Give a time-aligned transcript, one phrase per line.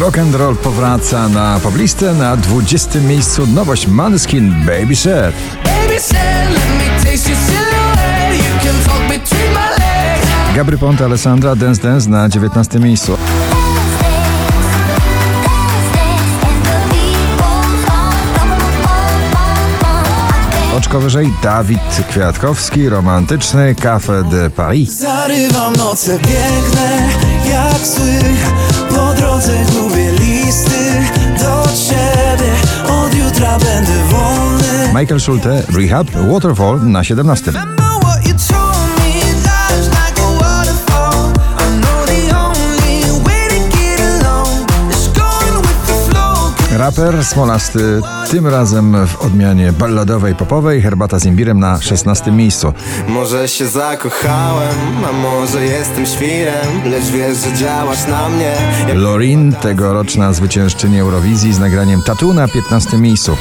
[0.00, 3.00] Rock and roll powraca na poblistę na 20.
[3.00, 5.34] miejscu nowość Manskin Baby Chef.
[10.56, 12.78] Gabry Ponte Alessandra Dance Dance na 19.
[12.78, 13.18] miejscu.
[20.92, 24.98] Oczko wyżej Dawid Kwiatkowski, romantyczny Café de Paris.
[24.98, 27.08] Zarywam noce piękne
[27.50, 28.12] jak sły
[28.88, 31.02] Po drodze gubię listy
[31.38, 32.52] do ciebie
[32.88, 37.52] Od jutra będę wolny Michael Schulte, Rehab, Waterfall na 17.
[46.96, 52.72] Raper Smolasty, tym razem w odmianie balladowej popowej, herbata z imbirem na 16 miejscu.
[53.08, 54.74] Może się zakochałem,
[55.08, 58.54] a może jestem świrem Lecz wiesz, że działasz na mnie
[58.94, 63.36] Lorin, tegoroczna zwyciężczyni Eurowizji z nagraniem Tatu na 15 miejscu.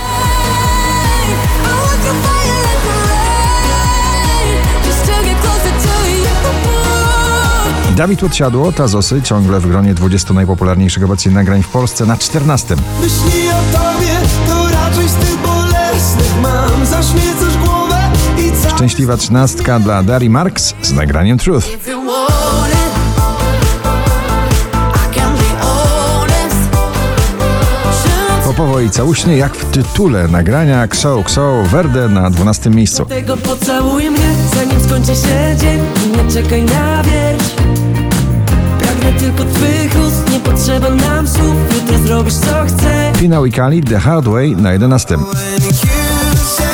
[8.02, 12.76] Dawid Podsiadło, Tazosy, ciągle w gronie 20 najpopularniejszych obecnie nagrań w Polsce na 14.
[13.02, 14.12] Myśli o tobie,
[14.48, 18.00] to raczej z tych bolesnych mam Zaśmiecasz głowę
[18.38, 21.68] i cały Szczęśliwa trzynastka dla Dari Marks z nagraniem Truth.
[28.46, 33.06] Popowo i całuśnie jak w tytule nagrania Kso Kso Verde na 12 miejscu.
[33.06, 35.80] Tego pocałuj mnie, zanim skończy się dzień
[36.18, 37.71] nie czekaj na Pragnę
[39.14, 44.00] tylko twych ust Nie potrzeba nam słów Jutro zrobisz co chcę Finał i Kali The
[44.00, 45.18] Hard Way na 11.
[45.18, 45.26] When
[45.64, 46.66] you say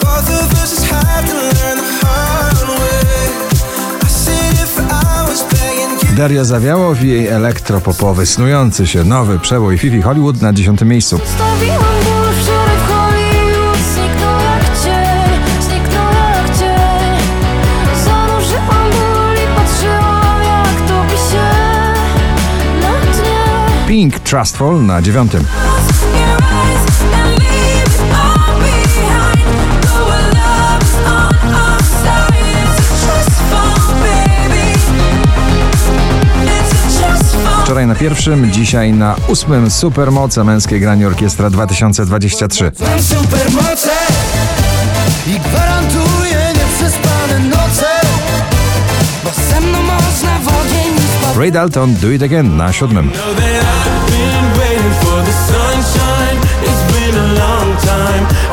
[0.00, 3.28] Both of us just have to learn the hard way
[4.02, 9.38] I sit here for hours begging you Daria Zawiałow i jej elektropopowy, snujący się nowy
[9.38, 11.20] przebój Fifi Hollywood na 10 miejscu.
[23.90, 25.32] Pink Trustful na 9.
[37.64, 42.72] Wczoraj na pierwszym, dzisiaj na ósmym Supermoce Męskie Granie Orkiestra 2023.
[42.80, 43.90] Mam supermoce
[45.26, 47.86] I gwarantuję nieprzespane noce
[49.24, 51.00] Bo ze mną można w ogień
[51.36, 53.10] Ray Dalton Do It Again na siódmym.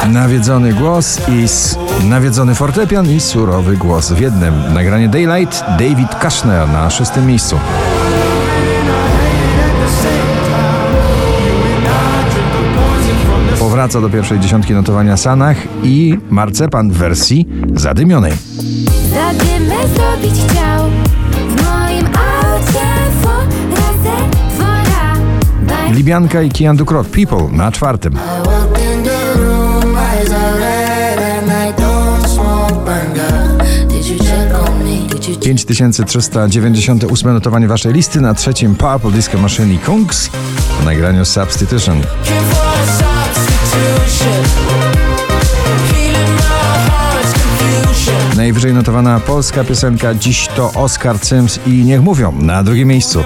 [0.08, 4.54] Nawiedzony głos i s- nawiedzony fortepian i surowy głos w jednym.
[4.74, 7.60] Nagranie Daylight David Kushner na szóstym miejscu.
[13.60, 18.34] Powraca do pierwszej dziesiątki notowania Sanach i Marcepan w wersji zadymionej.
[19.14, 20.86] Zadymy zrobić chciał
[25.92, 28.14] Libianka i Kian Dukrot People na czwartym.
[33.88, 35.08] Did you check on me?
[35.08, 35.44] Did you check?
[35.44, 40.30] 5398 notowanie waszej listy na trzecim Purple Disco Machine i Kungs
[40.82, 42.02] w nagraniu Substitution.
[48.36, 53.24] Najwyżej notowana polska piosenka Dziś to Oscar Sims i Niech Mówią na drugim miejscu.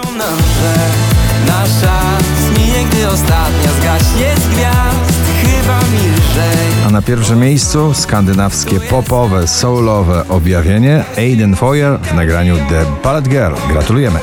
[2.86, 5.80] Gdy ostatnia zgaśnie z gwiazd Chyba
[6.88, 13.54] A na pierwszym miejscu skandynawskie popowe, soulowe objawienie Aiden Foyer w nagraniu The Ballad Girl.
[13.69, 14.19] Gratulujemy.